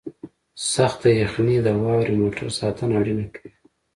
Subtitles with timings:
[0.73, 3.51] سخته یخنۍ د واورې موټر ساتنه اړینه کوي